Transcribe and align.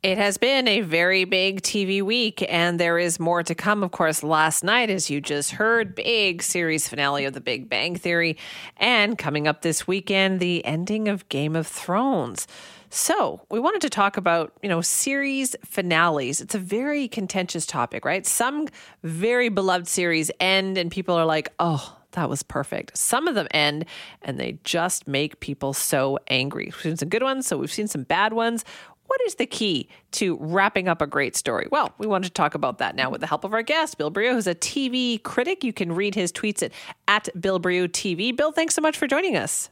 It 0.00 0.16
has 0.16 0.38
been 0.38 0.68
a 0.68 0.82
very 0.82 1.24
big 1.24 1.60
TV 1.60 2.02
week, 2.02 2.46
and 2.48 2.78
there 2.78 3.00
is 3.00 3.18
more 3.18 3.42
to 3.42 3.52
come. 3.52 3.82
Of 3.82 3.90
course, 3.90 4.22
last 4.22 4.62
night, 4.62 4.90
as 4.90 5.10
you 5.10 5.20
just 5.20 5.50
heard, 5.50 5.96
big 5.96 6.40
series 6.40 6.86
finale 6.86 7.24
of 7.24 7.34
The 7.34 7.40
Big 7.40 7.68
Bang 7.68 7.96
Theory, 7.96 8.36
and 8.76 9.18
coming 9.18 9.48
up 9.48 9.62
this 9.62 9.88
weekend, 9.88 10.38
the 10.38 10.64
ending 10.64 11.08
of 11.08 11.28
Game 11.28 11.56
of 11.56 11.66
Thrones. 11.66 12.46
So, 12.90 13.40
we 13.50 13.58
wanted 13.58 13.80
to 13.80 13.90
talk 13.90 14.16
about, 14.16 14.52
you 14.62 14.68
know, 14.68 14.82
series 14.82 15.56
finales. 15.64 16.40
It's 16.40 16.54
a 16.54 16.60
very 16.60 17.08
contentious 17.08 17.66
topic, 17.66 18.04
right? 18.04 18.24
Some 18.24 18.68
very 19.02 19.48
beloved 19.48 19.88
series 19.88 20.30
end 20.38 20.78
and 20.78 20.92
people 20.92 21.16
are 21.16 21.26
like, 21.26 21.52
"Oh, 21.58 21.96
that 22.12 22.30
was 22.30 22.44
perfect." 22.44 22.96
Some 22.96 23.26
of 23.26 23.34
them 23.34 23.48
end 23.50 23.84
and 24.22 24.38
they 24.38 24.58
just 24.62 25.08
make 25.08 25.40
people 25.40 25.72
so 25.72 26.20
angry. 26.28 26.66
We've 26.66 26.80
seen 26.80 26.96
some 26.96 27.08
good 27.08 27.24
ones, 27.24 27.48
so 27.48 27.58
we've 27.58 27.72
seen 27.72 27.88
some 27.88 28.04
bad 28.04 28.32
ones. 28.32 28.64
What 29.08 29.22
is 29.22 29.36
the 29.36 29.46
key 29.46 29.88
to 30.12 30.36
wrapping 30.38 30.86
up 30.86 31.00
a 31.00 31.06
great 31.06 31.34
story? 31.34 31.66
Well, 31.72 31.94
we 31.96 32.06
wanted 32.06 32.28
to 32.28 32.34
talk 32.34 32.54
about 32.54 32.76
that 32.78 32.94
now 32.94 33.08
with 33.08 33.22
the 33.22 33.26
help 33.26 33.42
of 33.42 33.54
our 33.54 33.62
guest, 33.62 33.96
Bill 33.96 34.10
Brioux, 34.10 34.34
who's 34.34 34.46
a 34.46 34.54
TV 34.54 35.22
critic. 35.22 35.64
You 35.64 35.72
can 35.72 35.92
read 35.92 36.14
his 36.14 36.30
tweets 36.30 36.62
at, 36.62 36.72
at 37.08 37.40
Bill 37.40 37.58
Brioux 37.58 37.88
TV. 37.88 38.36
Bill, 38.36 38.52
thanks 38.52 38.74
so 38.74 38.82
much 38.82 38.98
for 38.98 39.06
joining 39.06 39.34
us. 39.34 39.70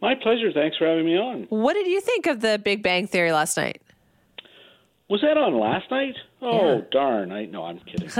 My 0.00 0.16
pleasure. 0.16 0.52
Thanks 0.52 0.76
for 0.76 0.86
having 0.86 1.06
me 1.06 1.16
on. 1.16 1.46
What 1.48 1.74
did 1.74 1.86
you 1.86 2.00
think 2.00 2.26
of 2.26 2.40
the 2.40 2.60
Big 2.62 2.82
Bang 2.82 3.06
Theory 3.06 3.30
last 3.30 3.56
night? 3.56 3.80
Was 5.08 5.20
that 5.20 5.36
on 5.36 5.60
last 5.60 5.88
night? 5.90 6.16
Oh, 6.40 6.76
yeah. 6.76 6.80
darn. 6.90 7.30
I 7.30 7.44
No, 7.44 7.64
I'm 7.64 7.78
kidding. 7.80 8.10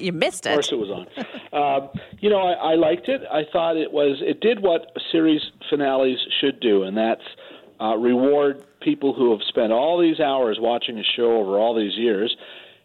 you 0.02 0.12
missed 0.12 0.46
it. 0.46 0.50
Of 0.50 0.54
course 0.54 0.72
it 0.72 0.78
was 0.78 0.88
on. 0.88 1.06
Uh, 1.52 1.88
you 2.20 2.30
know, 2.30 2.40
I, 2.40 2.72
I 2.72 2.74
liked 2.76 3.08
it. 3.08 3.20
I 3.30 3.42
thought 3.52 3.76
it 3.76 3.92
was, 3.92 4.22
it 4.22 4.40
did 4.40 4.62
what 4.62 4.86
series 5.10 5.42
finales 5.68 6.16
should 6.40 6.60
do, 6.60 6.84
and 6.84 6.96
that's 6.96 7.22
uh, 7.78 7.96
reward 7.96 8.64
people 8.84 9.14
who 9.14 9.30
have 9.32 9.40
spent 9.48 9.72
all 9.72 10.00
these 10.00 10.20
hours 10.20 10.58
watching 10.60 10.98
a 10.98 11.04
show 11.16 11.38
over 11.38 11.58
all 11.58 11.74
these 11.74 11.96
years 11.96 12.34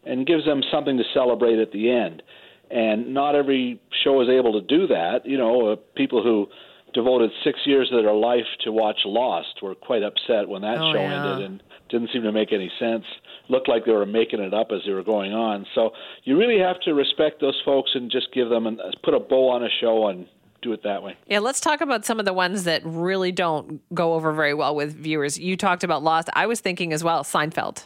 and 0.05 0.25
gives 0.25 0.45
them 0.45 0.61
something 0.71 0.97
to 0.97 1.03
celebrate 1.13 1.59
at 1.59 1.71
the 1.71 1.91
end. 1.91 2.23
And 2.69 3.13
not 3.13 3.35
every 3.35 3.79
show 4.03 4.21
is 4.21 4.29
able 4.29 4.59
to 4.59 4.61
do 4.61 4.87
that. 4.87 5.25
You 5.25 5.37
know, 5.37 5.71
uh, 5.71 5.75
people 5.95 6.23
who 6.23 6.47
devoted 6.93 7.31
six 7.43 7.59
years 7.65 7.89
of 7.91 8.03
their 8.03 8.13
life 8.13 8.45
to 8.63 8.71
watch 8.71 8.97
Lost 9.05 9.61
were 9.61 9.75
quite 9.75 10.03
upset 10.03 10.47
when 10.47 10.61
that 10.63 10.77
oh, 10.77 10.93
show 10.93 10.99
yeah. 10.99 11.31
ended 11.31 11.45
and 11.45 11.63
didn't 11.89 12.09
seem 12.11 12.23
to 12.23 12.31
make 12.31 12.51
any 12.51 12.71
sense. 12.79 13.05
Looked 13.49 13.69
like 13.69 13.85
they 13.85 13.91
were 13.91 14.05
making 14.05 14.41
it 14.41 14.53
up 14.53 14.67
as 14.71 14.81
they 14.85 14.91
were 14.91 15.03
going 15.03 15.33
on. 15.33 15.65
So 15.75 15.91
you 16.23 16.37
really 16.37 16.59
have 16.59 16.79
to 16.81 16.93
respect 16.93 17.39
those 17.39 17.59
folks 17.63 17.91
and 17.93 18.11
just 18.11 18.33
give 18.33 18.49
them 18.49 18.67
and 18.67 18.79
put 19.03 19.13
a 19.13 19.19
bow 19.19 19.49
on 19.49 19.63
a 19.63 19.69
show 19.79 20.07
and 20.07 20.27
do 20.67 20.73
it 20.73 20.83
that 20.83 21.01
way. 21.03 21.15
Yeah, 21.27 21.39
let's 21.39 21.59
talk 21.59 21.81
about 21.81 22.05
some 22.05 22.19
of 22.19 22.25
the 22.25 22.33
ones 22.33 22.65
that 22.65 22.81
really 22.85 23.31
don't 23.31 23.81
go 23.95 24.13
over 24.13 24.33
very 24.33 24.53
well 24.53 24.75
with 24.75 24.93
viewers. 24.95 25.39
You 25.39 25.55
talked 25.55 25.83
about 25.83 26.03
Lost. 26.03 26.29
I 26.33 26.45
was 26.45 26.59
thinking 26.59 26.91
as 26.93 27.03
well, 27.03 27.23
Seinfeld. 27.23 27.85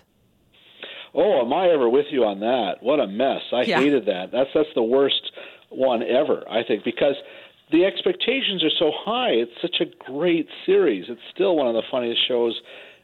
Oh, 1.14 1.42
am 1.46 1.52
I 1.54 1.68
ever 1.70 1.90
with 1.90 2.06
you 2.10 2.24
on 2.24 2.40
that? 2.40 2.76
What 2.82 3.00
a 3.00 3.08
mess! 3.08 3.42
I 3.52 3.64
Yeah. 3.64 3.80
hated 3.80 4.06
that. 4.06 4.32
That's 4.32 4.50
that's 4.54 4.74
the 4.76 4.84
worst 4.84 5.32
one 5.70 6.02
ever. 6.04 6.44
I 6.50 6.64
think 6.64 6.84
because 6.84 7.16
the 7.72 7.86
expectations 7.86 8.64
are 8.64 8.70
so 8.80 8.92
high. 9.06 9.32
It's 9.32 9.52
such 9.62 9.80
a 9.82 9.86
great 10.12 10.48
series. 10.66 11.06
It's 11.10 11.22
still 11.34 11.56
one 11.56 11.68
of 11.68 11.74
the 11.74 11.84
funniest 11.92 12.26
shows 12.28 12.60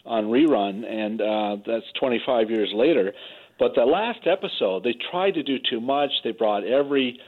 on 0.05 0.25
rerun, 0.25 0.85
and 0.89 1.21
uh, 1.21 1.57
that's 1.65 1.85
25 1.99 2.49
years 2.49 2.71
later. 2.73 3.13
But 3.59 3.75
the 3.75 3.85
last 3.85 4.25
episode, 4.25 4.83
they 4.83 4.93
tried 5.11 5.31
to 5.35 5.43
do 5.43 5.57
too 5.69 5.81
much. 5.81 6.11
They 6.23 6.31
brought 6.31 6.63
every, 6.63 7.19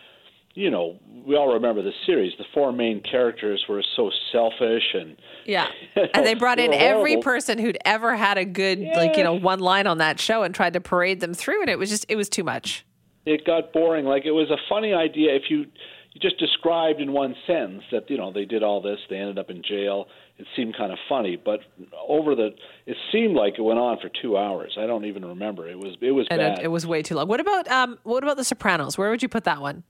you 0.56 0.70
know, 0.72 0.98
we 1.26 1.36
all 1.36 1.54
remember 1.54 1.82
the 1.82 1.92
series. 2.06 2.34
The 2.38 2.46
four 2.54 2.72
main 2.72 3.02
characters 3.02 3.64
were 3.70 3.84
so 3.96 4.10
selfish 4.32 4.84
and 4.94 5.16
Yeah. 5.46 5.68
you 5.96 6.02
know, 6.04 6.10
And 6.14 6.26
they 6.26 6.34
brought 6.34 6.60
in 6.60 6.74
every 6.74 7.18
person 7.18 7.58
who'd 7.60 7.78
ever 7.86 8.16
had 8.16 8.38
a 8.38 8.46
good, 8.46 8.80
like, 8.96 9.16
you 9.16 9.24
know, 9.24 9.34
one 9.36 9.60
line 9.60 9.88
on 9.88 10.00
that 10.00 10.20
show 10.20 10.44
and 10.44 10.54
tried 10.54 10.74
to 10.74 10.82
parade 10.82 11.20
them 11.20 11.34
through. 11.34 11.62
And 11.62 11.70
it 11.70 11.78
was 11.80 11.90
just, 11.90 12.06
it 12.10 12.16
was 12.16 12.30
too 12.30 12.44
much. 12.44 12.86
it 13.26 13.46
got 13.46 13.72
boring. 13.74 14.06
Like 14.06 14.26
it 14.26 14.32
was 14.32 14.50
a 14.50 14.58
funny 14.68 14.94
idea 14.94 15.36
if 15.36 15.44
you 15.50 15.66
you 16.12 16.20
just 16.20 16.40
described 16.40 17.00
in 17.00 17.12
one 17.14 17.36
sentence 17.46 17.84
that 17.92 18.10
you 18.10 18.18
know 18.18 18.34
they 18.34 18.44
did 18.46 18.64
all 18.64 18.82
this, 18.82 18.98
they 19.12 19.18
ended 19.18 19.38
up 19.38 19.52
in 19.52 19.62
jail. 19.62 20.08
It 20.40 20.48
seemed 20.56 20.76
kind 20.76 20.92
of 20.92 20.98
funny, 21.08 21.36
but 21.36 21.60
over 22.08 22.34
the 22.34 22.50
it 22.88 22.98
seemed 23.12 23.36
like 23.36 23.60
it 23.60 23.62
went 23.62 23.78
on 23.78 24.00
for 24.00 24.10
two 24.20 24.36
hours. 24.36 24.76
I 24.80 24.88
don't 24.88 25.06
even 25.06 25.24
remember. 25.24 25.70
It 25.70 25.78
was 25.78 25.96
it 26.02 26.10
was 26.12 26.26
And 26.32 26.40
bad. 26.40 26.58
it, 26.60 26.66
it 26.66 26.68
was 26.70 26.88
way 26.88 27.04
too 27.04 27.14
long. 27.14 27.28
What 27.28 27.40
about, 27.40 27.68
um, 27.70 28.00
what 28.02 28.24
about 28.24 28.38
The 28.38 28.44
Sopranos? 28.44 28.98
Where 28.98 29.12
would 29.12 29.22
you 29.22 29.30
put 29.30 29.44
that 29.44 29.62
one? 29.62 29.84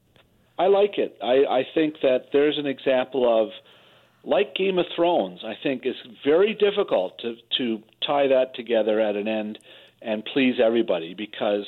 I 0.59 0.67
like 0.67 0.97
it. 0.97 1.17
I, 1.23 1.45
I 1.59 1.67
think 1.73 2.01
that 2.01 2.27
there's 2.33 2.57
an 2.57 2.67
example 2.67 3.23
of, 3.41 3.49
like 4.25 4.53
Game 4.53 4.77
of 4.77 4.85
Thrones, 4.93 5.39
I 5.45 5.55
think 5.63 5.85
it's 5.85 5.97
very 6.25 6.53
difficult 6.53 7.17
to, 7.19 7.37
to 7.57 7.81
tie 8.05 8.27
that 8.27 8.53
together 8.53 8.99
at 8.99 9.15
an 9.15 9.29
end 9.29 9.59
and 10.01 10.25
please 10.25 10.59
everybody 10.61 11.13
because 11.13 11.65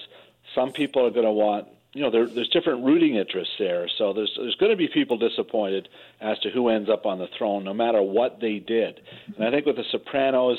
some 0.54 0.72
people 0.74 1.06
are 1.06 1.12
going 1.12 1.26
to 1.26 1.32
want, 1.32 1.70
you 1.94 2.02
know, 2.02 2.12
there, 2.12 2.28
there's 2.28 2.50
different 2.50 2.84
rooting 2.84 3.16
interests 3.16 3.54
there. 3.58 3.88
So 3.98 4.12
there's, 4.12 4.34
there's 4.38 4.56
going 4.56 4.72
to 4.72 4.78
be 4.78 4.90
people 4.90 5.18
disappointed 5.18 5.88
as 6.20 6.38
to 6.40 6.50
who 6.50 6.68
ends 6.68 6.90
up 6.90 7.06
on 7.06 7.20
the 7.20 7.28
throne, 7.38 7.64
no 7.64 7.74
matter 7.74 8.02
what 8.02 8.42
they 8.42 8.60
did. 8.60 9.00
And 9.38 9.46
I 9.46 9.52
think 9.52 9.66
with 9.66 9.78
The 9.78 9.86
Sopranos, 9.90 10.58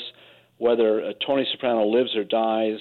whether 0.56 1.04
uh, 1.04 1.12
Tony 1.26 1.46
Soprano 1.52 1.86
lives 1.86 2.16
or 2.16 2.24
dies, 2.24 2.78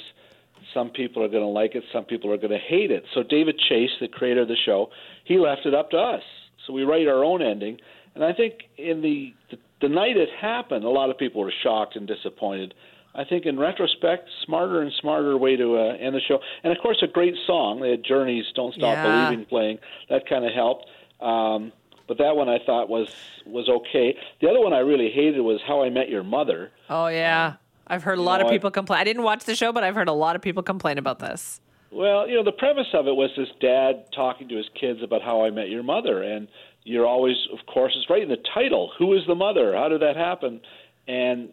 some 0.74 0.90
people 0.90 1.24
are 1.24 1.28
going 1.28 1.44
to 1.44 1.50
like 1.50 1.76
it, 1.76 1.84
some 1.92 2.06
people 2.06 2.32
are 2.32 2.38
going 2.38 2.52
to 2.52 2.58
hate 2.58 2.92
it. 2.92 3.04
So 3.14 3.24
David 3.24 3.60
Chase, 3.70 3.92
the 4.00 4.08
creator 4.08 4.42
of 4.42 4.48
the 4.48 4.58
show, 4.66 4.90
he 5.24 5.38
left 5.38 5.66
it 5.66 5.74
up 5.74 5.92
to 5.92 5.98
us. 5.98 6.24
So 6.66 6.74
we 6.74 6.84
write 6.84 7.08
our 7.08 7.24
own 7.24 7.42
ending. 7.42 7.78
And 8.16 8.24
I 8.24 8.34
think 8.34 8.54
in 8.78 9.02
the 9.02 9.34
the, 9.50 9.58
the 9.82 9.90
night 9.90 10.18
it 10.18 10.30
happened, 10.40 10.84
a 10.86 10.90
lot 10.90 11.10
of 11.10 11.18
people 11.18 11.42
were 11.42 11.54
shocked 11.64 11.96
and 11.96 12.08
disappointed. 12.08 12.74
I 13.14 13.26
think 13.26 13.46
in 13.46 13.60
retrospect, 13.60 14.30
smarter 14.46 14.82
and 14.82 14.92
smarter 15.02 15.38
way 15.38 15.58
to 15.58 15.76
uh, 15.76 15.96
end 16.00 16.16
the 16.16 16.22
show. 16.22 16.40
And 16.64 16.72
of 16.72 16.82
course, 16.82 16.98
a 17.02 17.08
great 17.08 17.36
song. 17.46 17.82
They 17.82 17.92
had 17.92 18.04
Journey's 18.04 18.46
"Don't 18.56 18.74
Stop 18.74 18.96
Yeah. 18.96 19.26
Believing" 19.28 19.46
playing. 19.46 19.80
That 20.10 20.28
kind 20.30 20.46
of 20.46 20.54
helped. 20.54 20.86
Um, 21.20 21.72
but 22.08 22.18
that 22.18 22.36
one 22.36 22.50
I 22.50 22.60
thought 22.66 22.90
was 22.90 23.08
was 23.46 23.70
okay. 23.70 24.18
The 24.42 24.50
other 24.50 24.62
one 24.62 24.74
I 24.74 24.80
really 24.80 25.10
hated 25.12 25.42
was 25.42 25.62
"How 25.66 25.84
I 25.84 25.90
Met 25.90 26.10
Your 26.10 26.24
Mother." 26.24 26.72
Oh, 26.90 27.08
yeah. 27.08 27.54
I've 27.92 28.04
heard 28.04 28.18
a 28.18 28.22
lot 28.22 28.40
know, 28.40 28.46
of 28.48 28.52
I- 28.52 28.56
people 28.56 28.72
complain. 28.72 29.00
I 29.00 29.04
didn't 29.04 29.24
watch 29.24 29.44
the 29.46 29.56
show, 29.56 29.72
but 29.72 29.84
I've 29.84 29.96
heard 29.96 30.08
a 30.08 30.14
lot 30.14 30.36
of 30.36 30.42
people 30.42 30.64
complain 30.64 30.98
about 30.98 31.20
this. 31.20 31.60
Well, 31.92 32.28
you 32.28 32.36
know, 32.38 32.44
the 32.44 32.54
premise 32.54 32.88
of 32.94 33.08
it 33.08 33.16
was 33.16 33.32
this 33.36 33.50
dad 33.60 34.06
talking 34.16 34.48
to 34.48 34.56
his 34.56 34.68
kids 34.80 35.04
about 35.04 35.22
how 35.22 35.44
I 35.44 35.50
met 35.50 35.70
your 35.70 35.84
mother, 35.84 36.24
and 36.24 36.48
you're 36.84 37.06
always, 37.06 37.36
of 37.52 37.60
course, 37.66 37.94
it's 37.98 38.10
right 38.10 38.24
in 38.24 38.30
the 38.30 38.42
title. 38.54 38.92
Who 38.98 39.14
is 39.14 39.24
the 39.28 39.36
mother? 39.36 39.76
How 39.76 39.90
did 39.90 40.02
that 40.02 40.16
happen? 40.16 40.62
And 41.08 41.50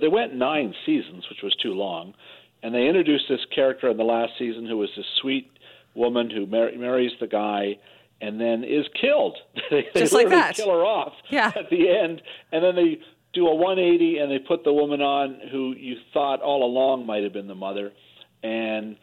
they 0.00 0.08
went 0.08 0.34
nine 0.34 0.74
seasons, 0.86 1.28
which 1.28 1.42
was 1.42 1.54
too 1.56 1.74
long, 1.74 2.14
and 2.62 2.74
they 2.74 2.86
introduced 2.88 3.26
this 3.28 3.44
character 3.54 3.90
in 3.90 3.98
the 3.98 4.04
last 4.04 4.32
season 4.38 4.64
who 4.66 4.78
was 4.78 4.88
this 4.96 5.06
sweet 5.20 5.50
woman 5.94 6.30
who 6.30 6.46
mar- 6.46 6.72
marries 6.76 7.12
the 7.20 7.26
guy 7.26 7.76
and 8.20 8.40
then 8.40 8.64
is 8.64 8.86
killed. 9.00 9.36
they 9.70 9.86
they 9.94 10.00
Just 10.00 10.12
like 10.14 10.30
that. 10.30 10.56
kill 10.56 10.70
her 10.70 10.84
off 10.84 11.12
Yeah. 11.30 11.52
at 11.54 11.68
the 11.70 11.90
end, 11.90 12.22
and 12.52 12.64
then 12.64 12.74
they 12.74 13.00
do 13.32 13.46
a 13.46 13.54
180 13.54 14.18
and 14.18 14.30
they 14.30 14.38
put 14.38 14.64
the 14.64 14.72
woman 14.72 15.00
on 15.02 15.38
who 15.50 15.74
you 15.76 15.96
thought 16.12 16.40
all 16.40 16.64
along 16.64 17.06
might 17.06 17.22
have 17.22 17.32
been 17.32 17.46
the 17.48 17.54
mother, 17.54 17.92
and 18.42 18.96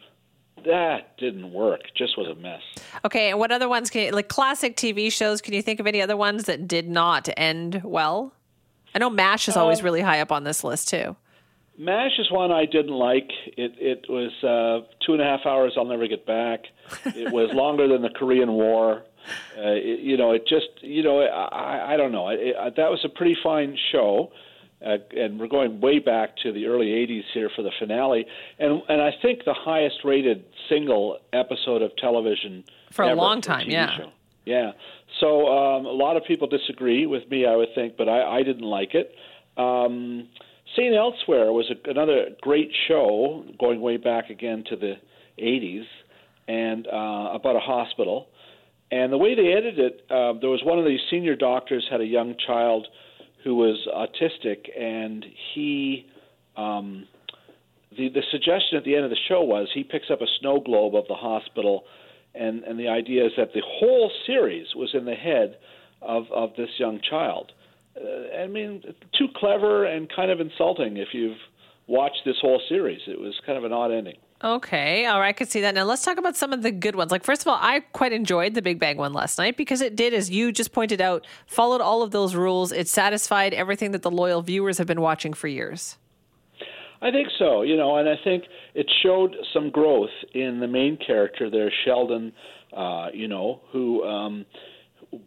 that 0.64 1.16
didn't 1.18 1.52
work. 1.52 1.82
Just 1.96 2.16
was 2.18 2.26
a 2.28 2.34
mess. 2.40 2.62
Okay, 3.04 3.30
and 3.30 3.38
what 3.38 3.52
other 3.52 3.68
ones 3.68 3.90
can 3.90 4.02
you, 4.06 4.10
like 4.10 4.28
classic 4.28 4.76
TV 4.76 5.12
shows? 5.12 5.40
Can 5.40 5.54
you 5.54 5.62
think 5.62 5.80
of 5.80 5.86
any 5.86 6.02
other 6.02 6.16
ones 6.16 6.44
that 6.44 6.66
did 6.66 6.88
not 6.88 7.28
end 7.36 7.82
well? 7.84 8.32
I 8.94 8.98
know 8.98 9.10
MASH 9.10 9.48
is 9.48 9.56
always 9.56 9.80
Um, 9.80 9.84
really 9.84 10.00
high 10.00 10.20
up 10.20 10.32
on 10.32 10.44
this 10.44 10.64
list 10.64 10.88
too. 10.88 11.16
Mash 11.78 12.18
is 12.18 12.30
one 12.30 12.50
I 12.50 12.64
didn't 12.64 12.94
like. 12.94 13.30
It 13.58 13.74
it 13.78 14.06
was 14.08 14.32
uh, 14.42 14.86
two 15.04 15.12
and 15.12 15.20
a 15.20 15.24
half 15.26 15.40
hours. 15.44 15.74
I'll 15.76 15.84
never 15.84 16.06
get 16.08 16.24
back. 16.24 16.64
It 17.04 17.30
was 17.30 17.50
longer 17.54 17.86
than 17.86 18.00
the 18.00 18.08
Korean 18.08 18.52
War. 18.52 19.02
Uh, 19.56 19.72
it, 19.72 20.00
you 20.00 20.16
know, 20.16 20.32
it 20.32 20.46
just 20.46 20.68
you 20.80 21.02
know 21.02 21.20
I 21.20 21.94
I 21.94 21.96
don't 21.96 22.12
know. 22.12 22.28
It, 22.28 22.40
it, 22.40 22.76
that 22.76 22.90
was 22.90 23.00
a 23.04 23.08
pretty 23.08 23.36
fine 23.42 23.76
show. 23.92 24.32
Uh, 24.84 24.98
and 25.16 25.40
we're 25.40 25.48
going 25.48 25.80
way 25.80 25.98
back 25.98 26.36
to 26.36 26.52
the 26.52 26.66
early 26.66 26.88
80s 26.88 27.22
here 27.32 27.50
for 27.56 27.62
the 27.62 27.70
finale, 27.78 28.26
and 28.58 28.82
and 28.90 29.00
I 29.00 29.10
think 29.22 29.44
the 29.46 29.54
highest 29.54 30.04
rated 30.04 30.44
single 30.68 31.18
episode 31.32 31.80
of 31.80 31.96
television 31.96 32.62
For 32.92 33.04
a 33.04 33.14
long 33.14 33.40
time, 33.40 33.70
yeah. 33.70 33.96
show. 33.96 34.12
Yeah. 34.44 34.72
So 35.20 35.48
um, 35.48 35.86
a 35.86 35.92
lot 35.92 36.16
of 36.16 36.24
people 36.24 36.46
disagree 36.46 37.04
with 37.06 37.28
me, 37.30 37.46
I 37.46 37.56
would 37.56 37.74
think, 37.74 37.96
but 37.96 38.08
I, 38.08 38.38
I 38.38 38.42
didn't 38.42 38.64
like 38.64 38.94
it. 38.94 39.14
Um, 39.56 40.28
St. 40.74 40.94
Elsewhere 40.94 41.52
was 41.52 41.70
a, 41.70 41.90
another 41.90 42.28
great 42.40 42.70
show, 42.86 43.44
going 43.58 43.80
way 43.80 43.96
back 43.96 44.30
again 44.30 44.64
to 44.68 44.76
the 44.76 44.94
80s, 45.38 45.84
and 46.48 46.86
uh, 46.86 47.30
about 47.34 47.56
a 47.56 47.60
hospital. 47.60 48.28
And 48.90 49.12
the 49.12 49.18
way 49.18 49.34
they 49.34 49.52
edited 49.52 49.78
it, 49.78 50.00
uh, 50.10 50.34
there 50.40 50.50
was 50.50 50.62
one 50.64 50.78
of 50.78 50.84
these 50.84 51.00
senior 51.10 51.34
doctors 51.34 51.86
had 51.90 52.00
a 52.00 52.06
young 52.06 52.34
child 52.46 52.86
who 53.42 53.56
was 53.56 53.86
autistic, 53.92 54.68
and 54.78 55.24
he, 55.54 56.06
um, 56.56 57.06
the 57.96 58.08
the 58.08 58.22
suggestion 58.30 58.76
at 58.76 58.84
the 58.84 58.94
end 58.94 59.04
of 59.04 59.10
the 59.10 59.16
show 59.28 59.42
was 59.42 59.68
he 59.74 59.82
picks 59.82 60.10
up 60.10 60.20
a 60.20 60.26
snow 60.40 60.60
globe 60.60 60.94
of 60.94 61.06
the 61.08 61.14
hospital 61.14 61.84
and 62.36 62.64
and 62.64 62.78
the 62.78 62.88
idea 62.88 63.24
is 63.24 63.32
that 63.36 63.52
the 63.54 63.62
whole 63.64 64.10
series 64.26 64.66
was 64.74 64.90
in 64.94 65.04
the 65.04 65.14
head 65.14 65.56
of 66.02 66.24
of 66.32 66.50
this 66.56 66.68
young 66.78 67.00
child. 67.08 67.52
Uh, 67.96 68.42
I 68.42 68.46
mean, 68.46 68.82
too 69.18 69.28
clever 69.34 69.84
and 69.84 70.10
kind 70.14 70.30
of 70.30 70.40
insulting 70.40 70.98
if 70.98 71.08
you've 71.12 71.38
watched 71.86 72.20
this 72.24 72.36
whole 72.40 72.60
series. 72.68 73.00
It 73.06 73.18
was 73.18 73.34
kind 73.46 73.56
of 73.56 73.64
an 73.64 73.72
odd 73.72 73.90
ending. 73.90 74.18
Okay, 74.44 75.06
all 75.06 75.18
right, 75.18 75.28
I 75.28 75.32
could 75.32 75.48
see 75.48 75.62
that. 75.62 75.74
Now 75.74 75.84
let's 75.84 76.04
talk 76.04 76.18
about 76.18 76.36
some 76.36 76.52
of 76.52 76.62
the 76.62 76.70
good 76.70 76.94
ones. 76.94 77.10
Like 77.10 77.24
first 77.24 77.40
of 77.40 77.48
all, 77.48 77.58
I 77.58 77.80
quite 77.92 78.12
enjoyed 78.12 78.52
the 78.54 78.60
Big 78.60 78.78
Bang 78.78 78.98
one 78.98 79.14
last 79.14 79.38
night 79.38 79.56
because 79.56 79.80
it 79.80 79.96
did, 79.96 80.12
as 80.12 80.28
you 80.28 80.52
just 80.52 80.72
pointed 80.72 81.00
out, 81.00 81.26
followed 81.46 81.80
all 81.80 82.02
of 82.02 82.10
those 82.10 82.34
rules. 82.34 82.70
It 82.70 82.86
satisfied 82.86 83.54
everything 83.54 83.92
that 83.92 84.02
the 84.02 84.10
loyal 84.10 84.42
viewers 84.42 84.76
have 84.76 84.86
been 84.86 85.00
watching 85.00 85.32
for 85.32 85.48
years. 85.48 85.96
I 87.00 87.10
think 87.10 87.28
so, 87.38 87.62
you 87.62 87.76
know, 87.76 87.96
and 87.96 88.08
I 88.08 88.14
think 88.24 88.44
it 88.74 88.90
showed 89.02 89.36
some 89.52 89.70
growth 89.70 90.10
in 90.34 90.60
the 90.60 90.66
main 90.66 90.98
character 90.98 91.50
there, 91.50 91.70
Sheldon, 91.84 92.32
uh, 92.76 93.08
you 93.12 93.28
know, 93.28 93.60
who 93.70 94.02
um, 94.04 94.46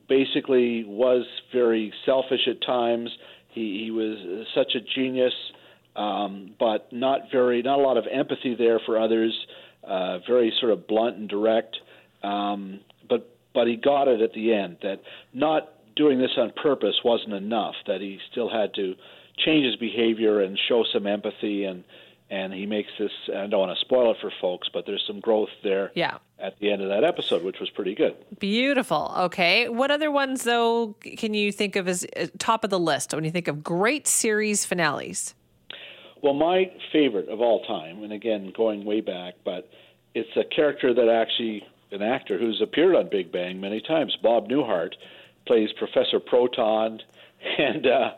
basically 0.07 0.83
was 0.83 1.25
very 1.53 1.93
selfish 2.05 2.47
at 2.47 2.61
times. 2.65 3.09
He, 3.49 3.83
he 3.85 3.91
was 3.91 4.45
such 4.55 4.75
a 4.75 4.81
genius 4.95 5.33
um, 5.95 6.51
but 6.59 6.91
not 6.91 7.31
very, 7.31 7.61
not 7.61 7.79
a 7.79 7.81
lot 7.81 7.97
of 7.97 8.05
empathy 8.11 8.55
there 8.55 8.79
for 8.85 8.99
others. 8.99 9.33
Uh, 9.83 10.19
very 10.27 10.53
sort 10.59 10.71
of 10.71 10.87
blunt 10.87 11.17
and 11.17 11.29
direct. 11.29 11.77
Um, 12.23 12.81
but 13.07 13.35
but 13.53 13.67
he 13.67 13.75
got 13.75 14.07
it 14.07 14.21
at 14.21 14.33
the 14.33 14.53
end 14.53 14.77
that 14.83 15.01
not 15.33 15.73
doing 15.95 16.19
this 16.19 16.31
on 16.37 16.51
purpose 16.61 16.95
wasn't 17.03 17.33
enough. 17.33 17.75
That 17.87 18.01
he 18.01 18.19
still 18.31 18.49
had 18.49 18.73
to 18.75 18.95
change 19.37 19.65
his 19.65 19.75
behavior 19.77 20.41
and 20.41 20.59
show 20.67 20.83
some 20.91 21.07
empathy 21.07 21.63
and 21.63 21.83
and 22.29 22.53
he 22.53 22.65
makes 22.65 22.89
this 22.99 23.11
I 23.29 23.47
don't 23.47 23.59
want 23.59 23.77
to 23.77 23.85
spoil 23.85 24.11
it 24.11 24.17
for 24.21 24.31
folks, 24.39 24.69
but 24.71 24.85
there's 24.85 25.03
some 25.07 25.19
growth 25.19 25.49
there 25.63 25.91
yeah. 25.95 26.17
at 26.37 26.59
the 26.59 26.71
end 26.71 26.81
of 26.81 26.89
that 26.89 27.03
episode, 27.03 27.43
which 27.43 27.59
was 27.59 27.69
pretty 27.71 27.95
good. 27.95 28.15
Beautiful. 28.37 29.13
Okay. 29.17 29.67
What 29.67 29.91
other 29.91 30.11
ones 30.11 30.43
though 30.43 30.95
can 31.17 31.33
you 31.33 31.51
think 31.51 31.75
of 31.75 31.87
as 31.87 32.05
uh, 32.15 32.27
top 32.37 32.63
of 32.63 32.69
the 32.69 32.79
list 32.79 33.13
when 33.13 33.23
you 33.23 33.31
think 33.31 33.47
of 33.47 33.63
great 33.63 34.07
series 34.07 34.65
finales? 34.65 35.33
Well, 36.21 36.33
my 36.33 36.71
favorite 36.91 37.29
of 37.29 37.41
all 37.41 37.63
time, 37.65 38.03
and 38.03 38.11
again 38.11 38.51
going 38.55 38.85
way 38.85 39.01
back, 39.01 39.35
but 39.45 39.69
it's 40.13 40.29
a 40.35 40.43
character 40.53 40.93
that 40.93 41.09
actually 41.09 41.63
an 41.91 42.01
actor 42.01 42.37
who's 42.37 42.61
appeared 42.61 42.95
on 42.95 43.09
Big 43.09 43.31
Bang 43.31 43.59
many 43.59 43.81
times. 43.81 44.15
Bob 44.21 44.47
Newhart 44.47 44.93
plays 45.47 45.69
Professor 45.77 46.19
Proton, 46.19 46.99
and 47.57 47.87
uh, 47.87 48.11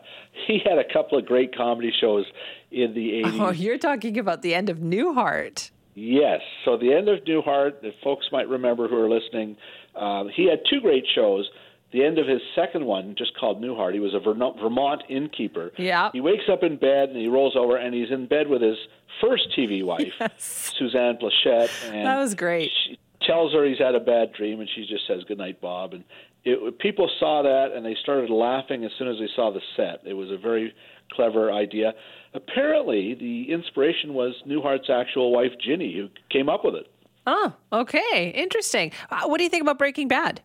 he 0.46 0.60
had 0.64 0.78
a 0.78 0.92
couple 0.92 1.18
of 1.18 1.26
great 1.26 1.56
comedy 1.56 1.92
shows 2.00 2.26
in 2.70 2.94
the 2.94 3.22
80s. 3.24 3.40
Oh, 3.40 3.50
you're 3.50 3.78
talking 3.78 4.18
about 4.18 4.42
the 4.42 4.54
end 4.54 4.68
of 4.68 4.78
Newhart. 4.78 5.70
Yes. 5.94 6.40
So 6.64 6.76
the 6.76 6.92
end 6.92 7.08
of 7.08 7.24
Newhart, 7.24 7.74
if 7.82 7.94
folks 8.02 8.26
might 8.32 8.48
remember 8.48 8.88
who 8.88 8.96
are 8.96 9.10
listening, 9.10 9.56
uh, 9.94 10.24
he 10.34 10.48
had 10.48 10.60
two 10.68 10.80
great 10.80 11.04
shows 11.14 11.48
the 11.92 12.04
end 12.04 12.18
of 12.18 12.26
his 12.26 12.40
second 12.54 12.84
one, 12.86 13.14
just 13.16 13.36
called 13.38 13.60
Newhart, 13.62 13.92
he 13.92 14.00
was 14.00 14.14
a 14.14 14.20
Vermont 14.20 15.02
innkeeper. 15.08 15.72
Yeah. 15.76 16.10
He 16.12 16.20
wakes 16.20 16.44
up 16.50 16.62
in 16.62 16.76
bed 16.76 17.10
and 17.10 17.18
he 17.18 17.28
rolls 17.28 17.54
over 17.56 17.76
and 17.76 17.94
he's 17.94 18.10
in 18.10 18.26
bed 18.26 18.48
with 18.48 18.62
his 18.62 18.76
first 19.20 19.48
TV 19.56 19.84
wife, 19.84 20.12
yes. 20.20 20.72
Suzanne 20.78 21.18
Pleshette. 21.18 21.70
And 21.92 22.06
that 22.06 22.18
was 22.18 22.34
great. 22.34 22.70
She 22.86 22.98
tells 23.26 23.52
her 23.52 23.64
he's 23.64 23.78
had 23.78 23.94
a 23.94 24.00
bad 24.00 24.32
dream 24.32 24.60
and 24.60 24.68
she 24.74 24.86
just 24.86 25.06
says, 25.06 25.22
Good 25.28 25.38
night, 25.38 25.60
Bob. 25.60 25.92
And 25.92 26.04
it, 26.44 26.78
people 26.78 27.10
saw 27.20 27.42
that 27.42 27.76
and 27.76 27.84
they 27.84 27.96
started 28.02 28.30
laughing 28.30 28.84
as 28.84 28.90
soon 28.98 29.08
as 29.08 29.16
they 29.18 29.28
saw 29.36 29.52
the 29.52 29.60
set. 29.76 30.00
It 30.06 30.14
was 30.14 30.30
a 30.30 30.38
very 30.38 30.74
clever 31.12 31.52
idea. 31.52 31.92
Apparently, 32.34 33.14
the 33.14 33.52
inspiration 33.52 34.14
was 34.14 34.34
Newhart's 34.46 34.88
actual 34.90 35.30
wife, 35.30 35.52
Ginny, 35.60 35.94
who 35.94 36.08
came 36.30 36.48
up 36.48 36.64
with 36.64 36.74
it. 36.74 36.86
Oh, 37.26 37.54
okay. 37.72 38.30
Interesting. 38.34 38.92
Uh, 39.10 39.26
what 39.26 39.38
do 39.38 39.44
you 39.44 39.50
think 39.50 39.62
about 39.62 39.78
Breaking 39.78 40.08
Bad? 40.08 40.40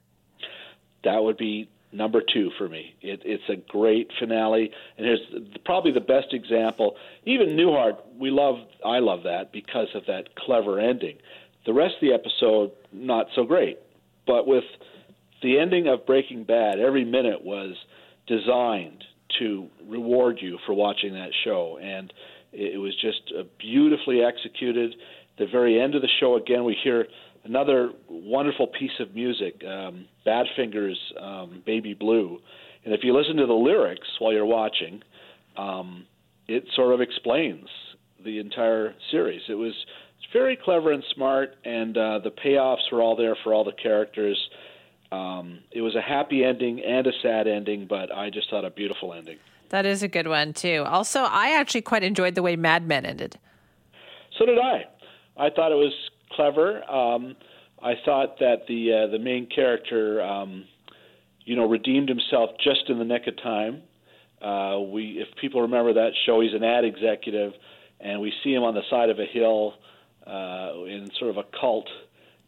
That 1.08 1.24
would 1.24 1.38
be 1.38 1.70
number 1.92 2.22
two 2.22 2.52
for 2.58 2.68
me. 2.68 2.94
It, 3.02 3.22
it's 3.24 3.50
a 3.50 3.56
great 3.56 4.12
finale, 4.20 4.72
and 4.98 5.06
here's 5.06 5.22
probably 5.66 5.94
the 5.94 6.02
best 6.02 6.34
example. 6.34 6.96
Even 7.26 7.56
Newhart, 7.56 7.98
we 8.20 8.30
love, 8.30 8.56
I 8.86 9.00
love 9.00 9.24
that 9.24 9.52
because 9.54 9.88
of 9.96 10.04
that 10.08 10.36
clever 10.36 10.80
ending. 10.80 11.18
The 11.66 11.74
rest 11.74 11.96
of 11.96 12.02
the 12.02 12.14
episode, 12.14 12.72
not 12.92 13.28
so 13.36 13.44
great. 13.44 13.80
But 14.26 14.46
with 14.46 14.66
the 15.42 15.58
ending 15.60 15.88
of 15.88 16.06
Breaking 16.06 16.44
Bad, 16.44 16.80
every 16.80 17.06
minute 17.06 17.42
was 17.44 17.76
designed 18.28 19.04
to 19.40 19.68
reward 19.88 20.40
you 20.42 20.58
for 20.66 20.74
watching 20.74 21.14
that 21.14 21.32
show, 21.46 21.80
and 21.82 22.14
it 22.52 22.80
was 22.80 22.94
just 23.02 23.32
beautifully 23.60 24.22
executed. 24.22 24.96
The 25.38 25.48
very 25.48 25.80
end 25.80 25.96
of 25.96 26.02
the 26.02 26.10
show, 26.20 26.36
again, 26.36 26.64
we 26.66 26.76
hear 26.84 27.08
another 27.48 27.92
wonderful 28.10 28.68
piece 28.68 29.00
of 29.00 29.14
music, 29.16 29.64
um, 29.66 30.06
Badfinger's 30.26 31.00
um, 31.20 31.64
"Baby 31.66 31.94
Blue," 31.94 32.40
and 32.86 32.94
if 32.94 33.04
you 33.04 33.16
listen 33.16 33.38
to 33.38 33.46
the 33.46 33.54
lyrics 33.54 34.08
while 34.20 34.34
you're 34.34 34.46
watching, 34.46 35.02
um, 35.58 36.06
it 36.48 36.64
sort 36.76 36.94
of 36.94 37.02
explains 37.02 37.68
the 38.24 38.40
entire 38.40 38.94
series. 39.12 39.42
It 39.50 39.56
was 39.56 39.74
very 40.34 40.56
clever 40.56 40.92
and 40.92 41.04
smart, 41.14 41.56
and 41.64 41.98
uh, 41.98 42.20
the 42.20 42.32
payoffs 42.32 42.92
were 42.92 43.02
all 43.02 43.16
there 43.16 43.36
for 43.44 43.54
all 43.54 43.64
the 43.64 43.72
characters. 43.72 44.38
Um, 45.12 45.60
it 45.72 45.82
was 45.82 45.96
a 45.96 46.02
happy 46.02 46.44
ending 46.44 46.82
and 46.84 47.08
a 47.08 47.12
sad 47.22 47.48
ending, 47.48 47.88
but 47.88 48.14
I 48.14 48.30
just 48.30 48.50
thought 48.50 48.66
a 48.66 48.70
beautiful 48.70 49.14
ending. 49.14 49.38
That 49.70 49.86
is 49.86 50.04
a 50.04 50.08
good 50.08 50.28
one 50.28 50.54
too. 50.54 50.84
Also, 50.86 51.22
I 51.22 51.58
actually 51.58 51.82
quite 51.82 52.04
enjoyed 52.04 52.36
the 52.36 52.42
way 52.42 52.56
Mad 52.56 52.88
Men 52.88 53.06
ended. 53.06 53.40
So 54.38 54.46
did 54.46 54.60
I. 54.60 54.86
I 55.38 55.50
thought 55.50 55.72
it 55.72 55.76
was 55.76 55.94
clever. 56.32 56.84
Um, 56.90 57.36
I 57.82 57.94
thought 58.06 58.40
that 58.40 58.68
the 58.68 58.94
uh, 58.94 59.12
the 59.12 59.20
main 59.20 59.48
character, 59.48 60.22
um, 60.22 60.66
you 61.46 61.56
know, 61.56 61.68
redeemed 61.68 62.10
himself 62.10 62.52
just 62.64 62.90
in 62.90 62.98
the 62.98 63.06
nick 63.06 63.28
of 63.28 63.38
time. 63.38 63.84
Uh, 64.42 64.80
we, 64.80 65.20
if 65.20 65.28
people 65.40 65.62
remember 65.62 65.94
that 65.94 66.12
show, 66.26 66.42
he's 66.42 66.54
an 66.54 66.64
ad 66.64 66.86
executive, 66.86 67.54
and 68.00 68.22
we 68.22 68.32
see 68.44 68.54
him 68.54 68.64
on 68.64 68.76
the 68.76 68.84
side 68.90 69.10
of 69.10 69.20
a 69.20 69.26
hill 69.26 69.74
uh, 70.26 70.84
in 70.86 71.10
sort 71.18 71.32
of 71.32 71.38
a 71.38 71.46
cult, 71.60 71.88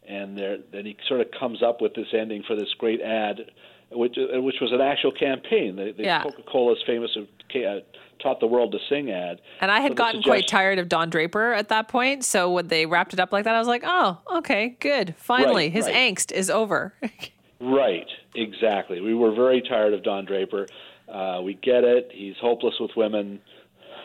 and 0.06 0.38
there, 0.38 0.58
then 0.72 0.86
he 0.86 0.96
sort 1.08 1.20
of 1.20 1.28
comes 1.38 1.62
up 1.62 1.80
with 1.80 1.94
this 1.94 2.06
ending 2.12 2.42
for 2.46 2.54
this 2.54 2.72
great 2.78 3.00
ad, 3.00 3.50
which 3.92 4.16
uh, 4.18 4.40
which 4.40 4.56
was 4.60 4.72
an 4.72 4.80
actual 4.80 5.12
campaign. 5.12 5.76
The, 5.76 5.92
the 5.96 6.04
yeah. 6.04 6.22
Coca-Cola's 6.22 6.82
famous 6.86 7.10
uh, 7.16 7.80
taught 8.20 8.40
the 8.40 8.46
world 8.46 8.72
to 8.72 8.78
sing 8.88 9.10
ad. 9.10 9.40
And 9.60 9.70
I 9.70 9.80
had 9.80 9.92
so 9.92 9.96
gotten 9.96 10.22
quite 10.22 10.46
tired 10.46 10.78
of 10.78 10.88
Don 10.88 11.10
Draper 11.10 11.52
at 11.52 11.68
that 11.68 11.88
point. 11.88 12.24
So 12.24 12.50
when 12.52 12.68
they 12.68 12.86
wrapped 12.86 13.12
it 13.12 13.20
up 13.20 13.32
like 13.32 13.44
that, 13.44 13.54
I 13.54 13.58
was 13.58 13.68
like, 13.68 13.82
oh, 13.84 14.18
okay, 14.36 14.76
good. 14.80 15.14
Finally, 15.16 15.64
right, 15.64 15.72
his 15.72 15.86
right. 15.86 16.16
angst 16.16 16.32
is 16.32 16.50
over. 16.50 16.94
right, 17.60 18.06
exactly. 18.34 19.00
We 19.00 19.14
were 19.14 19.34
very 19.34 19.62
tired 19.62 19.94
of 19.94 20.02
Don 20.02 20.24
Draper. 20.24 20.66
Uh, 21.08 21.40
we 21.42 21.54
get 21.54 21.84
it. 21.84 22.10
He's 22.12 22.36
hopeless 22.40 22.74
with 22.80 22.92
women. 22.96 23.40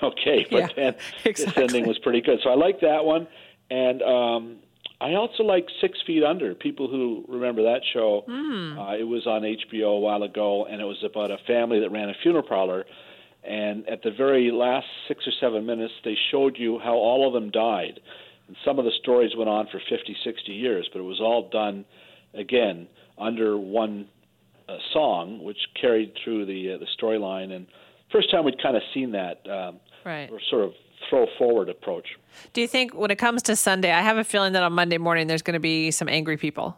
Okay, 0.03 0.45
but 0.51 0.57
yeah, 0.57 0.67
then 0.75 0.95
exactly. 1.23 1.63
this 1.63 1.73
ending 1.73 1.87
was 1.87 1.97
pretty 1.99 2.19
good. 2.19 2.39
So 2.43 2.49
I 2.49 2.55
like 2.55 2.81
that 2.81 3.05
one. 3.05 3.27
And 3.71 4.01
um, 4.01 4.57
I 5.01 5.13
also 5.13 5.43
like 5.43 5.67
Six 5.81 5.97
Feet 6.07 6.23
Under. 6.23 6.55
People 6.55 6.87
who 6.87 7.25
remember 7.27 7.63
that 7.63 7.81
show, 7.93 8.23
mm. 8.27 8.77
uh, 8.77 8.97
it 8.97 9.03
was 9.03 9.27
on 9.27 9.41
HBO 9.41 9.97
a 9.97 9.99
while 9.99 10.23
ago, 10.23 10.65
and 10.65 10.81
it 10.81 10.85
was 10.85 11.03
about 11.03 11.31
a 11.31 11.37
family 11.45 11.79
that 11.81 11.91
ran 11.91 12.09
a 12.09 12.13
funeral 12.23 12.43
parlor 12.47 12.85
and 13.47 13.87
at 13.87 14.01
the 14.01 14.11
very 14.11 14.51
last 14.51 14.87
six 15.07 15.27
or 15.27 15.31
seven 15.39 15.65
minutes, 15.65 15.93
they 16.03 16.17
showed 16.31 16.57
you 16.57 16.79
how 16.79 16.93
all 16.93 17.27
of 17.27 17.33
them 17.33 17.51
died. 17.51 17.99
And 18.47 18.57
some 18.65 18.79
of 18.79 18.85
the 18.85 18.91
stories 19.01 19.31
went 19.37 19.49
on 19.49 19.67
for 19.71 19.79
50, 19.89 20.15
60 20.23 20.51
years, 20.51 20.89
but 20.91 20.99
it 20.99 21.03
was 21.03 21.19
all 21.21 21.49
done, 21.49 21.85
again, 22.33 22.87
under 23.17 23.57
one 23.57 24.07
uh, 24.67 24.77
song, 24.93 25.43
which 25.43 25.57
carried 25.79 26.13
through 26.23 26.45
the 26.47 26.73
uh, 26.73 26.77
the 26.79 26.87
storyline. 26.99 27.51
And 27.51 27.67
first 28.11 28.31
time 28.31 28.45
we'd 28.45 28.61
kind 28.61 28.75
of 28.75 28.81
seen 28.93 29.11
that, 29.11 29.47
um, 29.47 29.79
right. 30.03 30.29
or 30.31 30.39
sort 30.49 30.63
of 30.63 30.71
throw 31.09 31.25
forward 31.37 31.69
approach. 31.69 32.07
Do 32.53 32.61
you 32.61 32.67
think 32.67 32.93
when 32.93 33.11
it 33.11 33.17
comes 33.17 33.41
to 33.43 33.55
Sunday, 33.55 33.91
I 33.91 34.01
have 34.01 34.17
a 34.17 34.23
feeling 34.23 34.53
that 34.53 34.63
on 34.63 34.73
Monday 34.73 34.97
morning 34.97 35.27
there's 35.27 35.41
going 35.41 35.53
to 35.53 35.59
be 35.59 35.91
some 35.91 36.09
angry 36.09 36.37
people? 36.37 36.77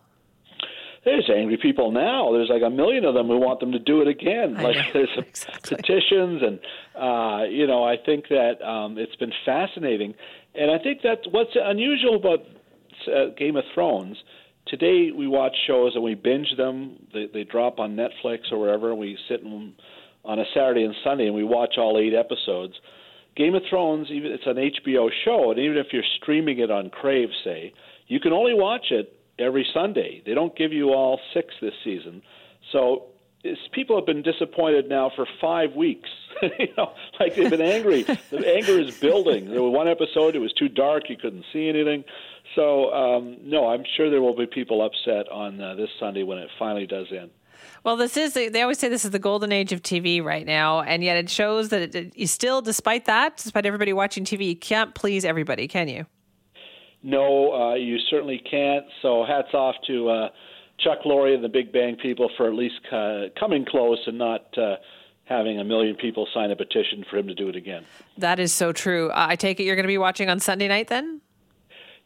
there's 1.08 1.30
angry 1.34 1.56
people 1.56 1.92
now. 1.92 2.34
There's 2.34 2.50
like 2.50 2.64
a 2.64 2.70
million 2.70 3.06
of 3.06 3.14
them 3.14 3.28
who 3.28 3.38
want 3.38 3.62
them 3.62 3.72
to 3.72 3.80
do 3.80 4.02
it 4.02 4.10
again. 4.10 4.58
I 4.58 4.62
like 4.62 4.76
know. 4.76 4.84
there's 4.94 5.10
exactly. 5.18 5.78
petitions, 5.78 6.42
and 6.44 6.60
uh, 7.02 7.46
you 7.46 7.66
know, 7.66 7.82
I 7.82 7.96
think 7.96 8.28
that 8.28 8.62
um, 8.62 8.98
it's 8.98 9.16
been 9.16 9.32
fascinating, 9.46 10.16
and 10.54 10.70
I 10.70 10.78
think 10.84 11.04
that 11.04 11.20
what's 11.32 11.52
unusual 11.56 12.18
about 12.18 12.40
uh, 13.08 13.34
Game 13.38 13.56
of 13.56 13.64
Thrones. 13.74 14.18
Today 14.68 15.12
we 15.16 15.28
watch 15.30 15.56
shows 15.66 15.94
and 15.96 16.04
we 16.04 16.14
binge 16.14 16.58
them. 16.58 16.98
They, 17.14 17.28
they 17.34 17.46
drop 17.46 17.80
on 17.80 17.96
Netflix 17.96 18.52
or 18.52 18.60
wherever, 18.60 18.90
and 18.92 19.00
we 19.00 19.18
sit 19.30 19.42
and, 19.42 19.74
on 20.26 20.40
a 20.40 20.44
Saturday 20.54 20.84
and 20.84 20.94
Sunday 21.06 21.28
and 21.28 21.34
we 21.34 21.46
watch 21.46 21.76
all 21.78 21.98
eight 21.98 22.14
episodes. 22.14 22.74
Game 23.38 23.53
of 23.53 23.62
Thrones, 23.70 24.08
even 24.12 24.32
it's 24.32 24.48
an 24.48 24.56
HBO 24.56 25.10
show, 25.24 25.51
and 25.51 25.60
even 25.60 25.77
if 25.77 25.88
you're 25.94 26.03
streaming 26.22 26.60
it 26.60 26.72
on 26.72 26.89
Crave, 26.89 27.29
say, 27.44 27.72
you 28.08 28.20
can 28.20 28.34
only 28.34 28.56
watch 28.56 28.88
it 28.89 29.13
every 29.38 29.65
Sunday. 29.74 30.24
They 30.25 30.34
don't 30.34 30.56
give 30.58 30.74
you 30.74 30.89
all 30.89 31.20
six 31.34 31.53
this 31.62 31.74
season. 31.84 32.24
So 32.72 33.03
people 33.72 33.96
have 33.96 34.06
been 34.06 34.24
disappointed 34.24 34.89
now 34.89 35.12
for 35.15 35.27
five 35.39 35.75
weeks. 35.75 36.10
you 36.41 36.67
know, 36.77 36.94
like 37.20 37.36
they've 37.36 37.50
been 37.50 37.62
angry. 37.62 38.03
the 38.32 38.56
anger 38.56 38.79
is 38.79 39.00
building. 39.00 39.50
There 39.51 39.62
was 39.62 39.74
one 39.74 39.88
episode; 39.88 40.36
it 40.36 40.39
was 40.39 40.53
too 40.53 40.70
dark; 40.70 41.10
you 41.10 41.17
couldn't 41.17 41.46
see 41.53 41.70
anything. 41.70 42.03
So 42.56 42.91
um, 42.91 43.38
no, 43.44 43.67
I'm 43.67 43.84
sure 43.96 44.10
there 44.10 44.22
will 44.22 44.36
be 44.36 44.48
people 44.48 44.84
upset 44.84 45.29
on 45.32 45.62
uh, 45.62 45.75
this 45.75 45.89
Sunday 46.00 46.24
when 46.24 46.39
it 46.39 46.50
finally 46.58 46.88
does 46.88 47.08
end. 47.12 47.29
Well, 47.88 47.96
this 47.96 48.17
is, 48.17 48.34
they 48.34 48.62
always 48.62 48.79
say 48.79 48.89
this 48.89 49.06
is 49.06 49.12
the 49.12 49.17
golden 49.17 49.53
age 49.53 49.72
of 49.72 49.82
TV 49.82 50.22
right 50.22 50.46
now. 50.46 50.82
And 50.82 51.06
yet 51.06 51.15
it 51.15 51.29
shows 51.29 51.70
that 51.70 51.82
it, 51.84 51.96
it, 51.96 52.17
you 52.17 52.27
still, 52.27 52.62
despite 52.62 53.06
that, 53.06 53.38
despite 53.38 53.65
everybody 53.65 53.94
watching 53.94 54.25
TV, 54.25 54.50
you 54.50 54.58
can't 54.58 54.94
please 54.94 55.24
everybody, 55.24 55.70
can 55.70 55.88
you? 55.88 56.06
No, 57.01 57.53
uh, 57.53 57.75
you 57.75 57.98
certainly 58.10 58.39
can't. 58.39 58.84
So 59.01 59.24
hats 59.25 59.53
off 59.53 59.75
to 59.88 60.10
uh, 60.10 60.29
Chuck 60.82 61.03
Lorre 61.06 61.34
and 61.34 61.41
the 61.41 61.48
Big 61.48 61.72
Bang 61.72 61.96
people 61.96 62.29
for 62.36 62.50
at 62.50 62.56
least 62.56 62.75
uh, 62.91 63.27
coming 63.39 63.63
close 63.63 64.00
and 64.06 64.17
not 64.17 64.58
uh, 64.58 64.75
having 65.24 65.58
a 65.62 65.63
million 65.63 65.96
people 65.96 66.27
sign 66.34 66.51
a 66.51 66.58
petition 66.58 67.06
for 67.10 67.15
him 67.15 67.27
to 67.27 67.36
do 67.36 67.48
it 67.48 67.56
again. 67.56 67.86
That 68.17 68.38
is 68.38 68.53
so 68.53 68.74
true. 68.74 69.12
Uh, 69.12 69.27
I 69.29 69.38
take 69.38 69.62
it 69.62 69.63
you're 69.63 69.77
going 69.77 69.86
to 69.86 69.88
be 69.88 69.98
watching 69.98 70.29
on 70.29 70.41
Sunday 70.41 70.67
night 70.67 70.89
then? 70.89 71.22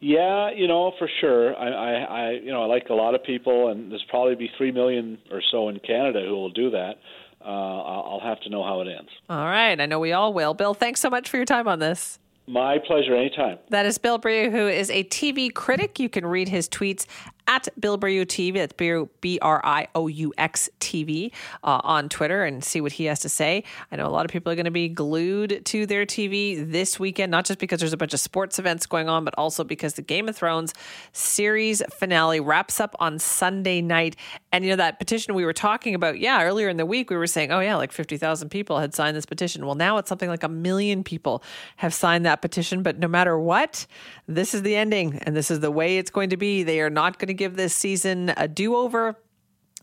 Yeah, 0.02 0.50
you 0.52 0.68
know, 0.68 0.94
for 0.98 1.08
sure. 1.22 1.56
I, 1.56 1.70
I, 1.70 1.92
I, 1.94 2.32
you 2.32 2.52
know, 2.52 2.64
I 2.64 2.66
like 2.66 2.90
a 2.90 2.94
lot 2.94 3.14
of 3.14 3.24
people, 3.24 3.70
and 3.70 3.92
there's 3.92 4.06
probably 4.10 4.34
be 4.36 4.50
three 4.58 4.72
million 4.72 5.20
or 5.30 5.42
so 5.52 5.70
in 5.70 5.80
Canada 5.80 6.22
who 6.28 6.34
will 6.34 6.50
do 6.50 6.72
that. 6.72 6.96
Uh, 7.40 7.48
I'll 7.48 8.20
have 8.24 8.40
to 8.42 8.50
know 8.50 8.64
how 8.64 8.82
it 8.82 8.88
ends. 8.88 9.10
All 9.30 9.46
right, 9.46 9.80
I 9.80 9.86
know 9.86 10.00
we 10.00 10.12
all 10.12 10.34
will. 10.34 10.54
Bill, 10.54 10.74
thanks 10.74 11.00
so 11.00 11.10
much 11.10 11.30
for 11.30 11.38
your 11.38 11.46
time 11.46 11.68
on 11.68 11.80
this. 11.80 12.20
My 12.48 12.80
pleasure, 12.80 13.16
anytime. 13.16 13.60
That 13.70 13.86
is 13.86 13.98
Bill 13.98 14.18
Brioux, 14.18 14.50
who 14.52 14.68
is 14.68 14.90
a 14.90 15.04
TV 15.06 15.54
critic. 15.54 16.00
You 16.00 16.10
can 16.10 16.26
read 16.26 16.50
his 16.50 16.68
tweets 16.68 17.06
at 17.52 17.68
Bill 17.78 17.98
Brioux 17.98 18.26
TV. 18.26 18.54
That's 18.54 18.74
B 19.20 19.40
R 19.42 19.62
I 19.64 19.90
O 19.94 20.08
U 20.08 20.34
X 20.38 20.70
TV 20.80 21.34
uh, 21.66 21.82
on 21.84 22.08
Twitter 22.08 22.46
and 22.46 22.64
see 22.64 22.80
what 22.80 22.94
he 22.94 23.06
has 23.06 23.20
to 23.20 23.30
say. 23.30 23.66
I 23.92 23.98
know 23.98 24.08
a 24.08 24.10
lot 24.10 24.26
of 24.26 24.32
people 24.32 24.52
are 24.54 24.56
going 24.56 24.66
to 24.66 24.72
be 24.72 24.88
glued 24.88 25.66
to 25.66 25.86
their 25.86 26.06
TV 26.06 26.72
this 26.72 26.98
weekend, 26.98 27.30
not 27.30 27.44
just 27.44 27.60
because 27.60 27.82
there's 27.82 27.92
a 27.92 27.98
bunch 27.98 28.14
of 28.14 28.22
sports 28.22 28.58
events 28.58 28.86
going 28.86 29.10
on, 29.10 29.26
but 29.26 29.34
also 29.38 29.66
because 29.66 29.96
the 29.96 30.02
Game 30.02 30.30
of 30.30 30.36
Thrones 30.38 30.74
series 31.12 31.82
finale 31.92 32.40
wraps 32.40 32.80
up 32.80 32.96
on 33.00 33.20
Sunday 33.20 33.82
night. 33.82 34.16
And, 34.54 34.64
you 34.64 34.70
know, 34.70 34.78
that 34.78 34.98
petition 34.98 35.34
we 35.34 35.44
were 35.44 35.54
talking 35.54 35.94
about, 35.94 36.20
yeah, 36.20 36.44
earlier 36.44 36.70
in 36.70 36.78
the 36.78 36.86
week, 36.86 37.10
we 37.10 37.18
were 37.18 37.28
saying, 37.28 37.52
oh, 37.52 37.60
yeah, 37.60 37.76
like 37.76 37.92
50,000 37.92 38.48
people 38.48 38.80
had 38.80 38.96
signed 38.96 39.18
this 39.18 39.26
petition. 39.26 39.66
Well, 39.66 39.76
now 39.76 39.98
it's 39.98 40.08
something 40.08 40.30
like 40.30 40.44
a 40.44 40.50
million 40.50 41.04
people 41.04 41.44
have 41.78 41.94
signed 41.94 42.26
that 42.26 42.42
petition. 42.42 42.82
But 42.82 42.98
no 42.98 43.10
matter 43.10 43.38
what, 43.38 43.86
this 44.28 44.54
is 44.54 44.62
the 44.62 44.78
ending 44.78 45.20
and 45.24 45.36
this 45.36 45.52
is 45.52 45.60
the 45.60 45.72
way 45.72 45.98
it's 45.98 46.12
going 46.12 46.30
to 46.30 46.38
be. 46.38 46.64
They 46.64 46.80
are 46.80 46.90
not 46.90 47.20
going 47.20 47.28
to 47.28 47.41
give 47.42 47.56
this 47.56 47.76
season 47.76 48.32
a 48.38 48.48
do 48.48 48.76
over. 48.76 49.16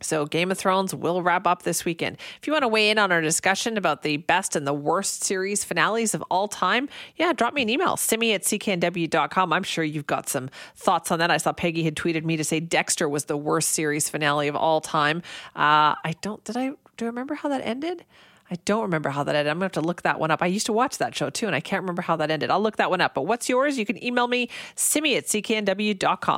So, 0.01 0.27
Game 0.27 0.53
of 0.53 0.59
Thrones 0.59 0.95
will 0.95 1.25
wrap 1.25 1.45
up 1.45 1.65
this 1.65 1.85
weekend. 1.85 2.19
If 2.41 2.47
you 2.47 2.53
want 2.53 2.63
to 2.63 2.69
weigh 2.69 2.91
in 2.91 2.99
on 2.99 3.11
our 3.11 3.21
discussion 3.21 3.77
about 3.77 4.03
the 4.03 4.19
best 4.19 4.55
and 4.55 4.65
the 4.65 4.73
worst 4.73 5.25
series 5.25 5.65
finales 5.65 6.15
of 6.15 6.23
all 6.31 6.47
time, 6.47 6.89
yeah, 7.17 7.33
drop 7.33 7.53
me 7.55 7.63
an 7.63 7.69
email, 7.69 7.97
simi 7.97 8.33
at 8.33 8.43
cknw.com. 8.43 9.53
I'm 9.53 9.65
sure 9.65 9.83
you've 9.83 10.07
got 10.07 10.29
some 10.29 10.51
thoughts 10.77 11.11
on 11.11 11.19
that. 11.19 11.33
I 11.33 11.37
saw 11.37 11.53
Peggy 11.53 11.83
had 11.83 11.97
tweeted 11.97 12.25
me 12.25 12.37
to 12.37 12.45
say 12.45 12.61
Dexter 12.61 13.09
was 13.09 13.25
the 13.25 13.37
worst 13.37 13.71
series 13.71 14.09
finale 14.09 14.47
of 14.47 14.55
all 14.55 14.81
time. 14.81 15.19
Uh, 15.57 15.99
I 16.05 16.15
don't, 16.21 16.45
did 16.45 16.57
I, 16.57 16.71
do 16.97 17.07
I 17.07 17.09
remember 17.09 17.35
how 17.35 17.49
that 17.49 17.63
ended? 17.65 18.05
I 18.51 18.57
don't 18.65 18.83
remember 18.83 19.11
how 19.11 19.25
that 19.25 19.35
ended. 19.35 19.51
I'm 19.51 19.59
going 19.59 19.69
to 19.69 19.77
have 19.77 19.83
to 19.83 19.87
look 19.87 20.03
that 20.03 20.19
one 20.19 20.31
up. 20.31 20.43
I 20.43 20.47
used 20.47 20.67
to 20.67 20.73
watch 20.73 20.99
that 20.99 21.15
show 21.15 21.29
too, 21.29 21.47
and 21.47 21.55
I 21.55 21.61
can't 21.61 21.83
remember 21.83 22.03
how 22.03 22.17
that 22.17 22.31
ended. 22.31 22.51
I'll 22.51 22.63
look 22.63 22.77
that 22.77 22.89
one 22.89 23.01
up. 23.01 23.15
But 23.15 23.23
what's 23.23 23.49
yours? 23.49 23.79
You 23.79 23.85
can 23.85 24.03
email 24.03 24.27
me, 24.27 24.49
simi 24.75 25.17
at 25.17 25.27
cknw.com. 25.27 26.37